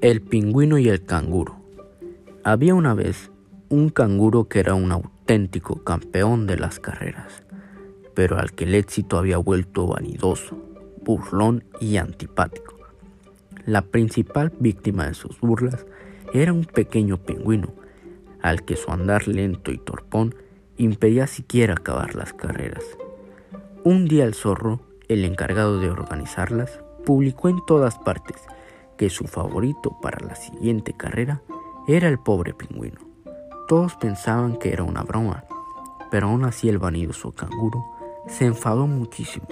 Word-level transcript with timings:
El 0.00 0.20
pingüino 0.20 0.78
y 0.78 0.88
el 0.88 1.04
canguro. 1.04 1.56
Había 2.44 2.76
una 2.76 2.94
vez 2.94 3.32
un 3.68 3.88
canguro 3.88 4.44
que 4.44 4.60
era 4.60 4.74
un 4.74 4.92
auténtico 4.92 5.82
campeón 5.82 6.46
de 6.46 6.56
las 6.56 6.78
carreras, 6.78 7.42
pero 8.14 8.38
al 8.38 8.52
que 8.52 8.62
el 8.62 8.76
éxito 8.76 9.18
había 9.18 9.38
vuelto 9.38 9.88
vanidoso, 9.88 10.56
burlón 11.02 11.64
y 11.80 11.96
antipático. 11.96 12.76
La 13.66 13.82
principal 13.82 14.52
víctima 14.60 15.08
de 15.08 15.14
sus 15.14 15.40
burlas 15.40 15.84
era 16.32 16.52
un 16.52 16.64
pequeño 16.64 17.16
pingüino, 17.16 17.72
al 18.40 18.64
que 18.64 18.76
su 18.76 18.92
andar 18.92 19.26
lento 19.26 19.72
y 19.72 19.78
torpón 19.78 20.36
impedía 20.76 21.26
siquiera 21.26 21.74
acabar 21.74 22.14
las 22.14 22.32
carreras. 22.32 22.84
Un 23.82 24.06
día 24.06 24.26
el 24.26 24.34
zorro, 24.34 24.80
el 25.08 25.24
encargado 25.24 25.80
de 25.80 25.90
organizarlas, 25.90 26.78
publicó 27.04 27.48
en 27.48 27.58
todas 27.66 27.98
partes 27.98 28.36
que 28.98 29.08
su 29.08 29.24
favorito 29.26 29.98
para 30.02 30.18
la 30.26 30.34
siguiente 30.34 30.92
carrera 30.92 31.40
era 31.86 32.08
el 32.08 32.18
pobre 32.18 32.52
pingüino. 32.52 33.00
Todos 33.66 33.94
pensaban 33.94 34.58
que 34.58 34.72
era 34.72 34.82
una 34.82 35.02
broma, 35.02 35.44
pero 36.10 36.26
aún 36.28 36.44
así 36.44 36.68
el 36.68 36.78
vanidoso 36.78 37.32
canguro 37.32 37.82
se 38.26 38.44
enfadó 38.44 38.86
muchísimo 38.86 39.46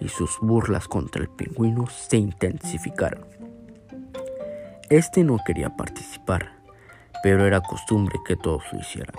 y 0.00 0.08
sus 0.08 0.38
burlas 0.40 0.88
contra 0.88 1.22
el 1.22 1.28
pingüino 1.28 1.86
se 1.88 2.16
intensificaron. 2.16 3.26
Este 4.88 5.24
no 5.24 5.38
quería 5.44 5.76
participar, 5.76 6.52
pero 7.22 7.44
era 7.44 7.60
costumbre 7.60 8.18
que 8.24 8.36
todos 8.36 8.62
lo 8.72 8.78
hicieran. 8.78 9.16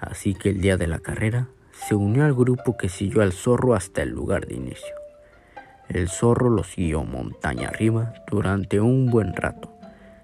Así 0.00 0.34
que 0.34 0.50
el 0.50 0.60
día 0.60 0.76
de 0.76 0.86
la 0.86 0.98
carrera 0.98 1.48
se 1.72 1.94
unió 1.94 2.24
al 2.24 2.34
grupo 2.34 2.76
que 2.76 2.88
siguió 2.88 3.22
al 3.22 3.32
zorro 3.32 3.74
hasta 3.74 4.02
el 4.02 4.10
lugar 4.10 4.46
de 4.46 4.54
inicio. 4.54 5.03
El 5.88 6.08
zorro 6.08 6.48
lo 6.48 6.64
siguió 6.64 7.04
montaña 7.04 7.68
arriba 7.68 8.14
durante 8.30 8.80
un 8.80 9.10
buen 9.10 9.34
rato, 9.34 9.70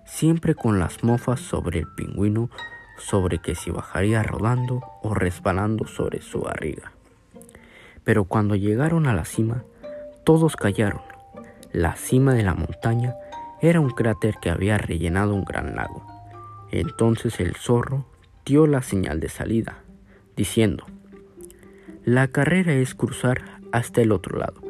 siempre 0.06 0.54
con 0.54 0.78
las 0.78 1.04
mofas 1.04 1.40
sobre 1.40 1.80
el 1.80 1.86
pingüino, 1.86 2.50
sobre 2.96 3.38
que 3.38 3.54
si 3.54 3.70
bajaría 3.70 4.22
rodando 4.22 4.82
o 5.02 5.14
resbalando 5.14 5.86
sobre 5.86 6.22
su 6.22 6.40
barriga. 6.40 6.92
Pero 8.04 8.24
cuando 8.24 8.54
llegaron 8.56 9.06
a 9.06 9.14
la 9.14 9.24
cima, 9.24 9.64
todos 10.24 10.56
callaron. 10.56 11.02
La 11.72 11.94
cima 11.94 12.34
de 12.34 12.42
la 12.42 12.54
montaña 12.54 13.14
era 13.60 13.80
un 13.80 13.90
cráter 13.90 14.36
que 14.40 14.50
había 14.50 14.78
rellenado 14.78 15.34
un 15.34 15.44
gran 15.44 15.76
lago. 15.76 16.04
Entonces 16.72 17.38
el 17.38 17.54
zorro 17.54 18.06
dio 18.46 18.66
la 18.66 18.82
señal 18.82 19.20
de 19.20 19.28
salida, 19.28 19.78
diciendo, 20.36 20.86
la 22.04 22.28
carrera 22.28 22.72
es 22.72 22.94
cruzar 22.94 23.60
hasta 23.72 24.00
el 24.00 24.12
otro 24.12 24.38
lado 24.38 24.69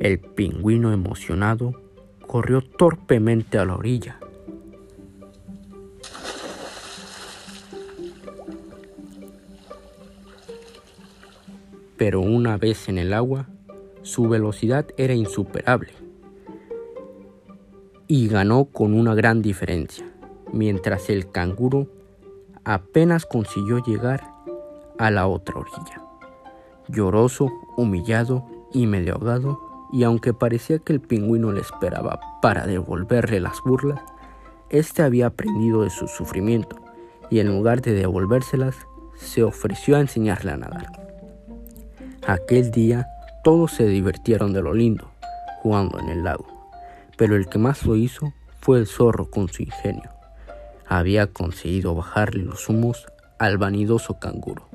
el 0.00 0.18
pingüino 0.18 0.92
emocionado 0.92 1.74
corrió 2.26 2.62
torpemente 2.62 3.58
a 3.58 3.66
la 3.66 3.76
orilla. 3.76 4.18
Pero 11.98 12.22
una 12.22 12.56
vez 12.56 12.88
en 12.88 12.96
el 12.96 13.12
agua, 13.12 13.46
su 14.00 14.26
velocidad 14.26 14.86
era 14.96 15.12
insuperable 15.12 15.92
y 18.06 18.26
ganó 18.28 18.64
con 18.64 18.94
una 18.94 19.14
gran 19.14 19.42
diferencia, 19.42 20.10
mientras 20.50 21.10
el 21.10 21.30
canguro 21.30 21.88
apenas 22.64 23.26
consiguió 23.26 23.84
llegar 23.84 24.32
a 24.98 25.10
la 25.10 25.26
otra 25.26 25.56
orilla. 25.56 26.02
Lloroso, 26.88 27.50
humillado 27.76 28.46
y 28.72 28.86
medio 28.86 29.14
ahogado, 29.14 29.69
y 29.92 30.04
aunque 30.04 30.32
parecía 30.32 30.78
que 30.78 30.92
el 30.92 31.00
pingüino 31.00 31.52
le 31.52 31.60
esperaba 31.60 32.20
para 32.40 32.66
devolverle 32.66 33.40
las 33.40 33.60
burlas, 33.64 34.00
éste 34.68 35.02
había 35.02 35.26
aprendido 35.26 35.82
de 35.82 35.90
su 35.90 36.06
sufrimiento 36.06 36.76
y 37.30 37.40
en 37.40 37.48
lugar 37.48 37.80
de 37.80 37.92
devolvérselas, 37.92 38.76
se 39.16 39.42
ofreció 39.42 39.96
a 39.96 40.00
enseñarle 40.00 40.52
a 40.52 40.56
nadar. 40.56 40.86
Aquel 42.26 42.70
día 42.70 43.06
todos 43.44 43.72
se 43.72 43.86
divirtieron 43.86 44.52
de 44.52 44.62
lo 44.62 44.74
lindo, 44.74 45.10
jugando 45.62 45.98
en 45.98 46.08
el 46.08 46.24
lago, 46.24 46.46
pero 47.16 47.36
el 47.36 47.48
que 47.48 47.58
más 47.58 47.84
lo 47.84 47.96
hizo 47.96 48.32
fue 48.60 48.78
el 48.78 48.86
zorro 48.86 49.30
con 49.30 49.48
su 49.48 49.62
ingenio. 49.62 50.10
Había 50.86 51.28
conseguido 51.28 51.94
bajarle 51.94 52.42
los 52.42 52.68
humos 52.68 53.06
al 53.38 53.58
vanidoso 53.58 54.18
canguro. 54.18 54.68